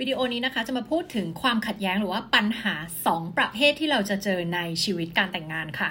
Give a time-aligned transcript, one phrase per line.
[0.00, 2.74] วิดีโอนี้นะคะจะมาพูดถึงความขัดแย้งหรือว่าปัญหา
[3.06, 5.90] 2 ประเภทที่เราจะเจอในชีวิตการแต่งงานค่ะ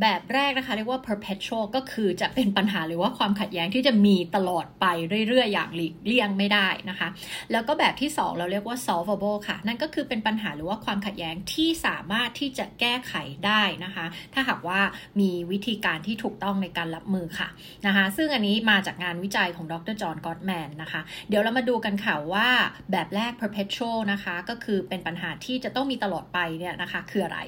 [0.00, 4.86] แบบแรกนะคะ เรียกว่า perpetual ก็คือจะเป็นปัญหาหรือว่าความขัดแย้งที่จะมีตลอดไป
[5.28, 7.08] เรื่อยๆ อย่างหลีกเลี่ยงไม่ได้นะคะ
[7.52, 13.14] แล้วก็แบบที่ 2 เราเรียกว่า solvable ค่ะ นั่นก็คือเป็นปัญหาหรือว่าความขัดแย้งที่สามารถที่จะแก้ไข
[13.46, 14.80] ได้นะคะ ถ้าหากว่า
[15.20, 17.48] มีวิธีการที่ถูกต้องในการรับมือค่ะ
[17.86, 22.48] นะคะ ซึ่งอันนี้มาจากงานวิจัยของดรจอห์นกอตแมนนะคะ เดี๋ยวเรามาดูกันค่ะว่า
[22.90, 27.40] แบบแรก perpetual นะคะ ก็คือเป็นปัญหาที่จะต้องมีตลอดไปเนี่ยนะคะ คืออะไร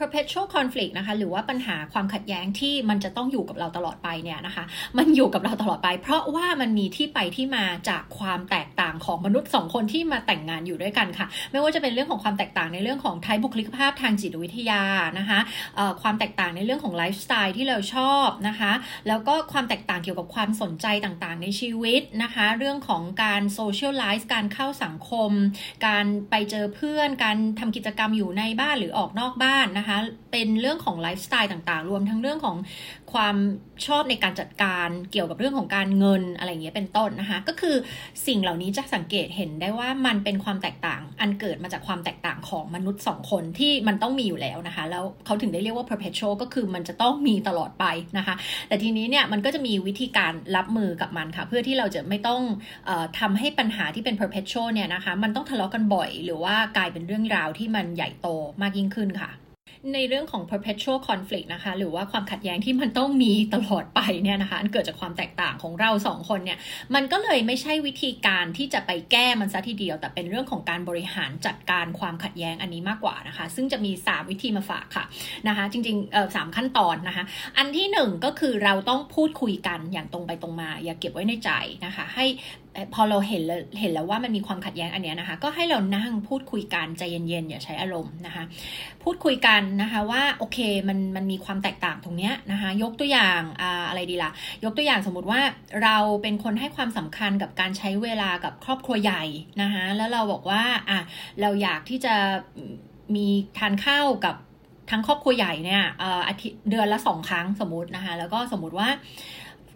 [0.00, 4.64] perpetual conflict นะคะหรือว่าปัญหาความขัดแย้งที่มันจะต้องอยู่กับเราตลอดไปเนี่ยนะคะ
[4.98, 14.82] มันอยู่กับเราตลอดไป เพราะว่ามันมีที่ไปที่มาจากความแตกต่างของมนุษย์สองคนที่มาแต่งงานอยู่ด้วยกันค่ะ ไม่ว่าจะเป็นเรื่องของความแตกต่างในเรื่องของไทบุคลิกภาพทางจิตวิทยา
[15.18, 15.38] นะคะ
[16.02, 18.72] ความแตกต่างในเรื่องของไลฟ์สไตล์ที่เราชอบนะคะ
[19.08, 25.30] แล้วก็ความแตกต่างเกี่ยวกับความสนใจต่างๆ ในชีวิตนะคะเรื่องของการโซเชียลไลฟ์การเข้าสังคม
[25.86, 29.98] การไปเจอเพื่อน การทำกิจกรรมอยู่ในบ้านหรือออกนอกบ้านนะคะคะ
[30.32, 32.56] เป็นเรื่องของไลฟ์สไตล์ต่างๆ รวมทั้งเรื่องของ
[33.12, 33.36] ความ
[33.86, 37.76] ชอบในการจัดการเกี่ยวกับเรื่องของการเงินอะไรเงี้ยเป็นต้นนะคะก็คือ
[38.26, 47.84] สิ่งเหล่านี้จะสังเกตเห็นได้ว่ามันเป็นความแตกต่างอันเกิดมาจากความแตกต่างของมนุษย์สองคนที่มันต้องมีอยู่แล้วนะคะแล้วเขาถึงได้เรียกว่า perpetual ก็คือมันจะต้องมีตลอดไป
[48.18, 48.34] นะคะ
[48.68, 52.42] แต่ทีนี้เนี่ยมันก็จะมีวิธีการรับมือกับมันค่ะ เพื่อที่เราจะไม่ต้อง
[52.88, 58.28] ออทำให้ปัญหาที่เป็น perpetual เนี่ยนะคะมันต้องทะเลาะกันบ่อย หรือว่ากลายเป็นเรื่องราวที่มันใหญ่โต
[58.62, 59.30] มากยิ่งขึ้นค่ะ
[59.94, 66.58] ในเรื่องของ perpetual conflict นะคะ หรือว่าความขัดแย้งที่มันต้องมีตลอดไปเนี่ยนะคะอันเกิดจากความแตกต่างของเราสองคนเนี่ย
[66.94, 75.04] มันก็เลยไม่ใช่วิธีการที่จะไปแก้มันซะทีเดียว แต่เป็นเรื่องของการบริหารจัดการความขัดแย้งอันนี้มากกว่านะคะ ซึ่งจะมี 3 วิธีมาฝากค่ะ
[75.48, 77.24] นะคะ จริงๆเออสามขั้นตอนนะคะ
[77.58, 81.50] อันที่ 1 ก็คือเราต้องพูดคุยกันอย่างตรงไปตรงมา อย่าเก็บไว้ในใจ
[81.86, 82.26] นะคะ ให้
[82.94, 88.44] พอเราเห็นแล้วเห็นแล้วว่ามันมีความขัดแย้งอันนี้นะคะ ก็ให้เรานั่งพูดคุยกันใจเย็นๆอย่าใช้อารมณ์นะคะ
[89.02, 93.40] พูดคุยกันนะคะว่าโอเคมันมันมีความแตกต่างตรงเนี้ยนะคะยกตัวอย่าง
[93.88, 94.30] อะไรดีละ่ะ
[94.64, 95.40] ยกตัวอย่างสมมติว่า
[95.82, 99.22] เราเป็นคนให้ความสำคัญกับการใช้เวลากับครอบครัวใหญ่
[99.62, 100.98] นะคะแล้วเราบอกว่าอะ
[101.40, 102.14] เราอยากที่จะ
[103.16, 103.26] มี
[103.58, 104.36] ทานข้าวกับ
[104.90, 105.82] ทั้งครอบครัวใหญ่เนี่ย
[106.28, 108.88] อาทิตย์เดือนละสองครั้งสมมตินะคะแล้วก็สมมติว่า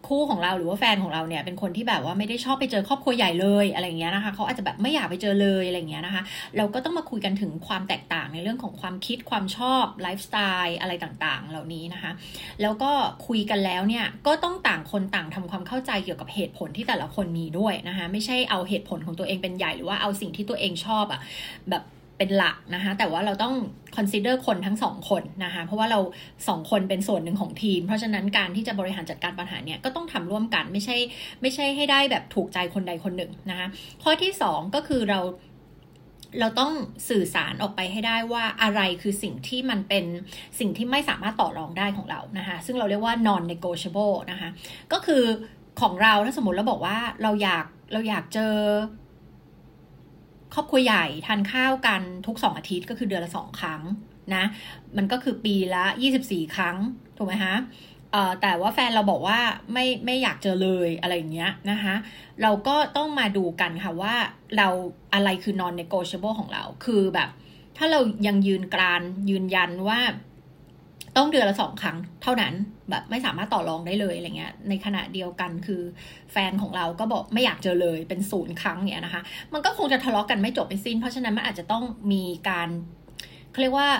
[0.09, 6.23] คู่ของเราหรือว่าแฟนของเราเนี่ยเป็นคนที่แบบว่าไม่ได้ชอบไปเจอครอบครัวใหญ่เลยอะไรเงี้ยนะคะเขาอาจจะแบบไม่อยากไปเจอเลยอะไรเงี้ยนะคะ
[6.57, 12.13] เราก็ต้องมาคุยกันถึงความแตกต่างในเรื่องของความคิดความชอบไลฟ์สไตล์อะไรต่างๆ เหล่านี้นะคะ
[12.63, 12.91] แล้วก็
[13.27, 21.21] คุยกันแล้วเนี่ยก็ต้องต่างคนต่างทำความเข้าใจเกี่ยวกับเหตุผลที่แต่ละคนมีด้วยนะคะ ไม่ใช่เอาเหตุผลของตัวเองเป็นใหญ่หรือว่าเอาสิ่งที่ตัวเองชอบอะ
[21.71, 21.83] แบบ
[22.19, 23.55] เป็นหลักนะคะ แต่ว่าเราต้อง
[23.97, 26.01] consider คนทั้งสองคนนะคะ เพราะว่าเรา
[26.49, 30.97] สองคนเป็นส่วนหนึ่งของทีม เพราะฉะนั้นการที่จะบริหารจัดการปัญหาเนี่ยก็ต้องทำร่วมกันไม่ใช่
[31.41, 33.67] ไม่ใช่ให้ได้แบบถูกใจคนใดคนหนึ่งนะคะ
[34.03, 35.21] ข้อที่สองก็คือเรา
[36.41, 36.73] เราต้อง
[37.09, 40.05] สื่อสารออกไปให้ได้ว่าอะไรคือสิ่งที่มันเป็น
[40.59, 44.49] สิ่งที่ไม่สามารถต่อรองได้ของเรานะคะ ซึ่งเราเรียกว่า non negotiable นะคะ
[44.93, 45.23] ก็คือ
[45.81, 48.55] ของเราถ้าสมมติเราบอกว่าเราอยากเราอยากเจอ
[50.55, 53.83] ครอบครัวใหญ่ทานข้าวกันทุกสองอาทิตย์ก็คือเดือนละสองครั้ง
[54.35, 54.45] นะ
[54.97, 56.77] มันก็คือปีละยี่สิบสี่ครั้ง
[57.17, 57.55] ถูกไหมคะ
[58.43, 59.41] แต่ว่าแฟนเราบอกว่า
[59.73, 61.95] ไม่ไม่อยากเจอเลยอะไรอย่างเงี้ยนะคะ
[62.43, 64.15] เราก็ต้องมาดูกันค่ะว่า
[64.57, 64.69] เรา
[65.15, 67.29] อะไรคือ non negotiable ของเรา คือแบบ
[67.77, 70.01] ถ้าเรายังยืนกรานยืนยันว่า
[71.17, 72.55] ต้องเดือนละสองครั้งเท่านั้น
[72.91, 75.83] แบบไม่สามารถต่อรองได้เลยอะไรเงี้ยในขณะเดียวกันคือ
[76.33, 82.69] แฟนของเราก็บอกไม่อยากเจอเลยเป็นศูนย์ครั้งเนี้ยนะคะ มันก็คงจะทะเลาะกันไม่จบไม่สิ้น เพราะฉะนั้นมันอาจจะต้องมีการ
[83.51, 83.91] เขาเรียกว่า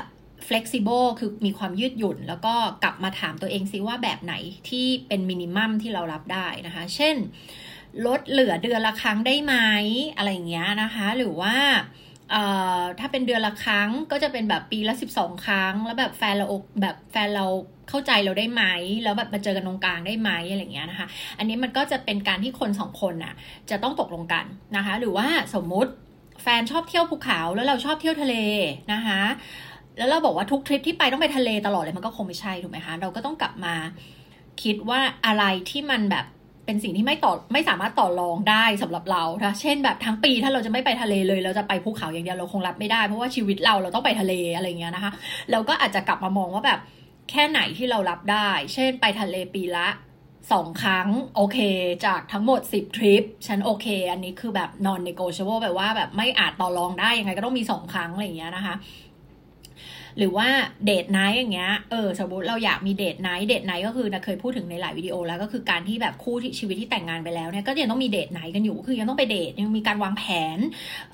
[0.49, 2.55] flexible คือมีความยืดหยุ่น แล้วก็
[2.85, 4.35] กลับมาถามตัวเองซิว่าแบบไหน
[4.69, 7.17] ที่เป็นมินิมัมที่เรารับได้นะคะ เช่น
[8.07, 9.55] ลดเหลือเดือนละครั้งได้ไหม
[10.17, 11.55] อะไรเงี้ยนะคะ หรือว่า
[13.01, 16.47] ถ้าเป็นเดือนละครั้งก็จะเป็นแบบปีละสิบสองครั้ง แล้วแบบแฟนเรา
[16.83, 17.47] แบบแฟนเรา
[17.89, 18.63] เข้าใจเราได้ไหม
[19.03, 21.07] แล้วแบบมาเจอกันตรงกลางได้ไหมอะไรเงี้ยนะคะ
[21.39, 23.35] อันนี้มันก็จะเป็นการที่คนสองคนน่ะ
[23.71, 24.45] จะต้องตกลงกัน
[24.77, 25.91] นะคะ หรือว่าสมมุติ
[26.43, 28.35] แฟนชอบเที่ยวภูเขาแล้วเราชอบเที่ยวทะเล
[28.93, 29.21] นะคะ
[29.99, 33.75] แล้วเราบอกว่าทุกทริปที่ไปต้องไปทะเลตลอดเลยมันก็คงไม่ใช่ถูกไหมคะเราก็ต้องกลับมา
[34.63, 36.27] คิดว่าอะไรที่มันแบบ
[36.67, 45.13] เป็นสิ่งที่ไม่ต่อไม่สามารถต่อรองได้สำหรับเรานะเช่นแบบทั้งปีถ้าเราจะไม่ไปทะเลเลย เราจะไปภูเขาอย่างเดียวเราคงรับไม่ได้เพราะว่าชีวิตเราเราต้องไปทะเลอะไรเงี้ยนะคะ
[45.51, 46.81] เราก็อาจจะกลับมามองว่าแบบ
[47.31, 49.89] แค่ไหนที่เรารับได้ เช่นไปทะเลปีละ
[50.53, 51.59] สองครั้งโอเค
[52.07, 58.75] จากทั้งหมด 10 ทริป ฉันโอเค อันนี้คือแบบ non negotiable แปลว่าแบบไม่อาจต่อรองได้ยังไงก็ต้องมีสองครั้งอะไรอย่างเงี้ยนะคะ
[60.19, 60.49] หรือว่า
[60.87, 70.25] date night อย่างเงี้ยเออสมมติเราอยากมี date night date night ก็คือนะเคยพูดถึงในหลายวิดีโอแล้วก็คือการที่แบบคู่ที่ชีวิตที่แต่งงานไปแล้วเนี่ยก็ยังต้องมี date night กันอยู่คือยังต้องไปเดทยังมีการวางแผ
[70.57, 70.59] น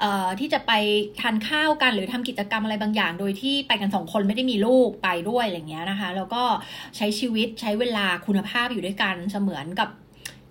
[0.01, 0.73] เอ่อที่จะไป
[1.21, 6.43] ทานข้าวกันหรือทำกิจกรรมอะไรบางอย่าง โดยที่ไปกันสองคนไม่ได้มีลูกไปด้วยอะไรเงี้ยนะคะ แล้วก็
[6.97, 9.89] ใช้ชีวิตใช้เวลาคุณภาพอยู่ด้วยกันเสมือนกับ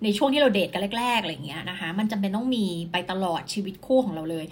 [0.04, 4.44] ในช่วงที่เราเดทกันแรกๆอะไรเงี้ยนะคะ มันจำเป็นต้องมีไปตลอดชีวิตคู่ของเราเลย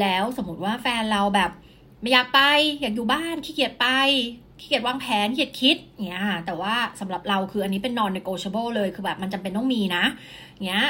[0.00, 1.50] แล้วสมมติว่าแฟนเราแบบ
[2.04, 2.40] ไม่อยากไป
[2.80, 3.86] อยากอยู่บ้านขี้เกียจไป
[4.60, 5.76] ขี้เกียจวางแผนขี้เกียจคิด
[6.08, 10.04] เงี้ยแต่ว่าสำหรับเราคืออันนี้เป็น non negotiable เลยคือแบบมันจำเป็นต้องมีนะ
[10.66, 10.84] เงี้ย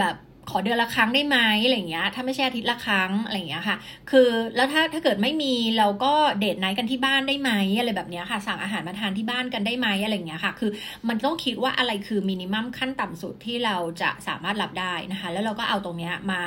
[0.00, 0.16] แบบ
[0.50, 3.76] ขอเดือนละครั้งได้ไหมอะไรเงี้ย ถ้าไม่ใช่อาทิตย์ละครั้งอะไรเงี้ยค่ะ
[4.10, 10.70] คือแล้วถ้าถ้าเกิดไม่มีเราก็เดทไนท์กันที่บ้านได้ไหมอะไรแบบเนี้ยค่ะ สั่งอาหารมาทานที่บ้านกันได้ไหมอะไรเงี้ยค่ะ คือ
[11.08, 16.40] มันต้องคิดว่าอะไรคือมินิมัมขั้นต่ำสุดที่เราจะสามารถรับได้นะคะ แล้วเราก็เอาตรงเนี้ยมา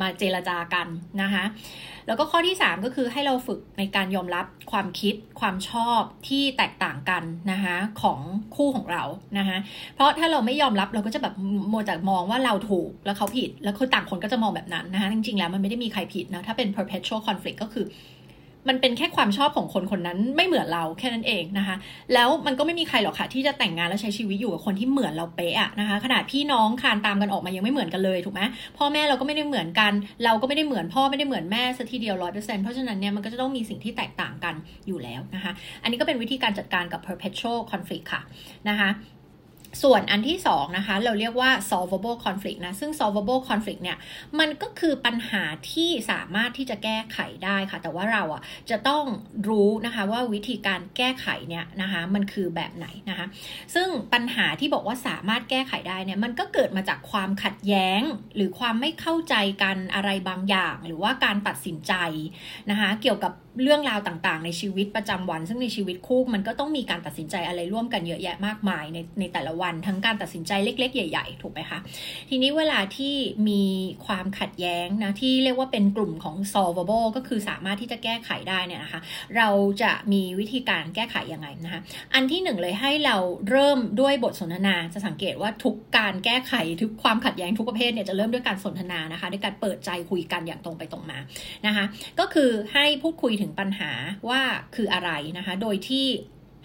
[0.00, 0.86] มาเจรจากัน
[1.22, 1.44] นะคะ
[2.06, 7.22] แล้วก็ข้อที่ 3 ก็คือให้เราฝึกในการยอมรับความคิดความชอบที่แตกต่างกัน
[7.52, 8.20] นะคะของ
[8.56, 9.04] คู่ของเรา
[9.38, 9.58] นะคะ
[9.94, 11.34] เพราะถ้าเราไม่ยอมรับเราก็จะแบบ
[11.68, 17.84] โมจากมองว่าเราถูกแล้วเขาผิด แล้วคือต่างคนก็จะมองแบบนั้นนะคะจริงๆแล้วมันไม่ได้มีใครผิดนะถ้าเป็น perpetual conflict ก็คือ
[18.68, 21.76] มันเป็นแค่ความชอบของคนคนนั้นไม่เหมือนเราแค่นั้นเองนะคะ
[22.14, 28.42] แล้วมันก็ไม่มีใครหรอกค่ะ ที่จะแต่งงานแล้วใช้ชีวิตอยู่กับคนที่เหมือนเราเป๊ะนะคะ ขนาดพี่น้องคานตามกันออกมายังไม่เหมือนกันเลยถูกไหม
[28.78, 29.92] พ่อแม่เราก็ไม่ได้เหมือนกัน
[30.24, 34.54] เราก็ไม่ได้เหมือนพ่อไม่ได้เหมือนแม่ซะทีเดียวร้อยเปอร์เซ็นต์เพราะฉะนั้นเนี่ยมันก็จะต้องมีสิ่งที่แตกต่างกัน
[34.86, 35.52] อยู่แล้วนะคะ
[35.82, 38.22] อันนี้ก็เป็นวิธีการจัดการกับ perpetual conflict ค่ะ
[38.68, 38.88] นะคะ
[39.82, 43.98] ส่วนอันที่2นะคะเราเรียกว่า solvable conflict นะ ซึ่ง solvable conflict เนี่ย
[44.38, 45.42] มันก็คือปัญหา
[45.72, 49.04] ที่สามารถที่จะแก้ไขได้ค่ะ แต่ว่าเราอะจะต้อง
[49.48, 53.26] รู้นะคะว่าวิธีการแก้ไขเนี่ยนะคะมันคือแบบไหนนะคะ
[53.74, 58.00] ซึ่งปัญหาที่บอกว่าสามารถแก้ไขได้เนี่ยมันก็เกิดมาจากความขัดแย้ง
[58.36, 61.92] หรือความไม่เข้าใจกันอะไรบางอย่าง หรือว่าการตัดสินใจ
[62.70, 71.78] นะคะเกี่ยวกับ เรื่องราวต่างๆ ในชีวิตประจำวัน ซึ่งในชีวิตคู่มันก็ต้องมีการตัดสินใจอะไรร่วมกันเยอะแยะมากมายในในแต่ละวันทั้งการตัดสินใจเล็ก ๆ ใหญ่ ๆ ถูกไหมคะ
[72.28, 73.14] ทีนี้เวลาที่
[73.48, 73.64] มี
[74.06, 79.00] ความขัดแย้งนะที่เรียกว่าเป็นกลุ่มของ solvable ก็คือสามารถที่จะแก้ไขได้เนี่ยนะคะ
[79.36, 79.48] เรา
[79.82, 81.80] จะมีวิธีการแก้ไขยังไงนะคะ
[82.14, 83.16] อันที่หนึ่งเลยให้เรา
[83.50, 91.18] เริ่มด้วยบทสนทนาจะสังเกตว่าทุกการแก้ไขทุกความขัดแย้งทุกประเภทเนี่ยจะเริ่มด้วยการสนทนานะคะด้วยการเปิดใจคุยกันอย่างตรงไปตรงมา
[91.66, 91.84] นะคะ
[92.18, 93.92] ก็คือให้พูดคุยถึงปัญหา
[94.28, 94.40] ว่า
[94.74, 96.06] คืออะไรนะคะ โดยที่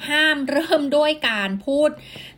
[0.10, 1.90] ห้ามเริ่มด้วยการพูด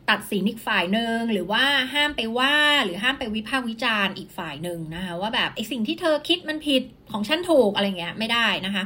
[0.10, 1.64] ตัดสินอีกฝ่ายหนึ่งหรือว่า
[1.94, 2.56] ห้ามไปว่า
[2.86, 8.84] หรือห้ามไปวิพากษ์วิจารณ์อีกฝ่ายหนึ่งนะคะว่าแบบไอสิ่งที่เธอคิดมันผิดของฉันถูกอะไรเงี้ยไม่ได้นะคะ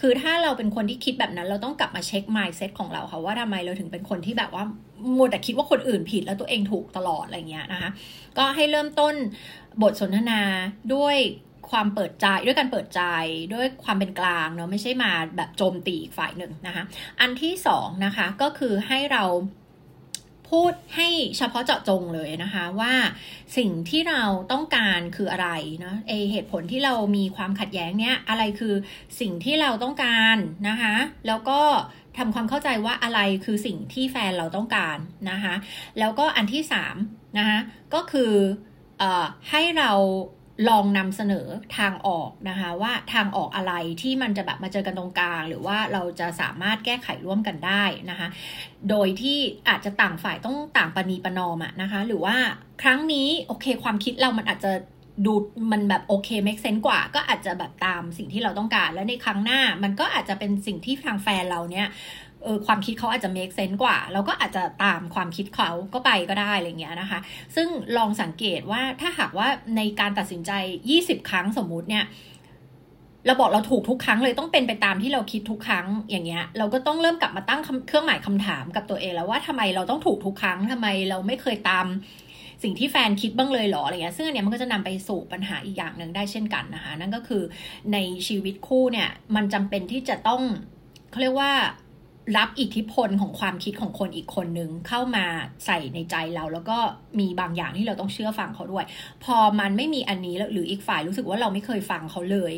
[0.00, 4.64] คือถ้าเราเป็นคนที่คิดแบบนั้น เราต้องกลับมาเช็ค mindset ของเราค่ะว่าทำไมเราถึงเป็นคนที่แบบว่า
[5.16, 7.90] มัวแต่คิดว่าคนอื่นผิดแล้วตัวเองถูกตลอดอะไรเงี้ยนะคะ
[8.38, 9.14] ก็ให้เริ่มต้น
[9.82, 10.40] บทสนทนา
[10.94, 11.16] ด้วย
[11.70, 13.02] ความเปิดใจด้วยการเปิดใจ
[13.54, 16.84] ด้วยความเป็นกลางเนาะไม่ใช่มาแบบโจมตีอีกฝ่ายหนึ่งนะคะ
[17.20, 19.24] อันที่สองนะคะก็คือให้เรา
[20.50, 22.94] พูดให้เฉพาะเจาะจงเลยนะคะว่า
[23.56, 24.22] สิ่งที่เรา
[24.52, 25.48] ต้องการคืออะไร
[25.80, 28.74] เนาะเอเหตุผลที่เรามีความขัดแย้งเนี้ยอะไรคือ
[29.20, 30.36] สิ่งที่เราต้องการ
[30.68, 30.94] นะคะ
[31.26, 31.60] แล้วก็
[32.18, 34.98] ทำความเข้าใจว่าอะไรคือสิ่งที่แฟนเราต้องการ
[35.30, 35.54] นะคะ
[35.98, 36.96] แล้วก็อันที่สาม
[37.38, 37.58] นะคะ
[37.94, 38.32] ก็คือ
[39.02, 39.04] อ
[39.50, 39.92] ให้เรา
[40.68, 41.46] ลองนำเสนอ
[41.78, 43.72] ทางออกนะคะว่าทางออกอะไร
[44.02, 48.28] ที่มันจะแบบมาเจอกันตรงกลาง หรือว่าเราจะสามารถแก้ไขร่วมกันได้นะคะ
[48.90, 52.36] โดยที่อาจจะต่างฝ่ายต้องต่างปณีประนอมอะนะคะ หรือว่า
[52.82, 54.72] ครั้งนี้โอเคความคิดเรามันอาจจะ
[55.26, 55.34] ดู
[55.72, 61.86] มันแบบโอเคเมคเซนกว่า ก็อาจจะแบบตามสิ่งที่เราต้องการ แล้วในครั้งหน้ามันก็อาจจะเป็นสิ่งที่ทางแฟนเราเนี่ย
[62.44, 67.18] เออความคิดเขาอาจจะ make sense กว่า เราก็อาจจะตามความคิดเขาก็ไปก็ได้อะไรเงี้ยนะคะ
[67.56, 70.52] ซึ่งลองสังเกตว่าถ้าหากว่าในการตัดสินใจ
[70.90, 72.04] 20 ครั้งสมมุติเนี่ย
[73.26, 81.86] เราบอกเราถูกทุกครั้งเลยต้องเป็นไปตามที่เราคิดทุกครั้งอย่างเงี้ย เราก็ต้องเริ่มกลับมาตั้งเครื่องหมายคำถามกับตัวเองแล้วว่าทำไมเราต้องถูกทุกครั้งทำไมเราไม่เคยตาม
[82.62, 87.42] สิ่งที่แฟนคิดบ้างเลยหรออะไรเงี้ยซึ่งอันเนี้ยมันก็จะนำไปสู่ปัญหาอีกอย่างหนึ่งได้เช่นกันนะคะ นั่นก็คือ
[87.92, 87.98] ใน
[88.28, 90.42] ชีวิตคู่เนี่ยมันจำเป็นที่จะต้อง
[91.10, 91.52] เขาเรียกว่า
[92.36, 95.24] รับอิทธิพลของความคิดของคนอีกคนนึงเข้ามา
[95.66, 96.78] ใส่ในใจเรา แล้วก็
[97.20, 98.84] มีบางอย่างที่เราต้องเชื่อฟังเขาด้วย
[99.24, 102.52] พอมันไม่มีอันนี้หรืออีกฝ่ายรู้สึกว่าเราไม่เคยฟังเขาเลย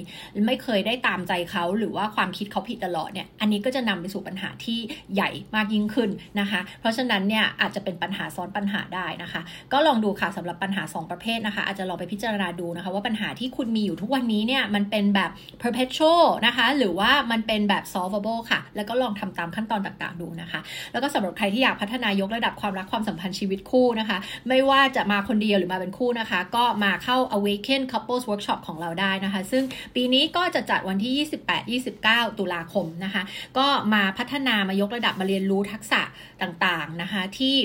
[0.47, 4.79] ไม่เคยได้ตามใจเขาหรือว่าความคิดเขาผิดตลอดเนี่ยอันนี้ก็จะนำไปสู่ปัญหาที่
[5.15, 9.41] ใหญ่มากยิ่งขึ้นนะคะ เพราะฉะนั้นเนี่ยอาจจะเป็นปัญหาซ้อนปัญหาได้นะคะ
[9.73, 15.31] ก็ลองดูค่ะสำหรับปัญหา 2 ประเภทนะคะ อาจจะลองไปพิจารณาดูนะคะ ว่าปัญหาที่คุณมีอยู่ทุกวันนี้เนี่ยมันเป็นแบบ
[15.63, 20.61] perpetual นะคะ หรือว่ามันเป็นแบบ solvable ค่ะ แล้วก็ลองทำตามขั้นตอนต่างๆ ดูนะคะ
[20.93, 29.63] แล้วก็สำหรับใครที่อยากพัฒนายกระดับความรักความสัมพันธ์ชีวิตคู่นะคะ ไม่ว่าจะมาคนเดียวหรือมาเป็นคู่นะคะ ก็มาเข้า Awaken Couples Workshop ของเราได้นะคะ ซึ่ง
[29.95, 33.23] ปีนี้ก็จะจัดวันที่ 28-29 ตุลาคมนะคะ
[33.59, 36.01] ก็มาพัฒนามายกระดับมาเรียนรู้ทักษะ
[36.43, 37.57] ต่างๆนะคะที่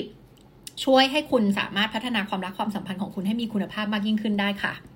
[0.84, 4.91] ช่วยให้คุณสามารถพัฒนาความรักความสัมพันธ์ของคุณให้มีคุณภาพมากยิ่งขึ้นได้ค่ะ